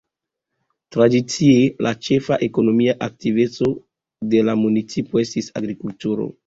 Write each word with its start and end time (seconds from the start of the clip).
Tradicie 0.95 1.67
la 1.87 1.91
ĉefa 2.07 2.39
ekonomia 2.49 2.97
aktiveco 3.09 3.71
de 4.35 4.43
la 4.51 4.61
municipo 4.67 5.27
estis 5.27 5.57
agrikulturo. 5.63 6.33